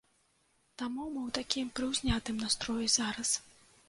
Таму 0.81 1.03
мы 1.15 1.19
ў 1.27 1.29
такім 1.37 1.67
прыўзнятым 1.79 2.39
настроі 2.45 2.87
зараз. 2.95 3.35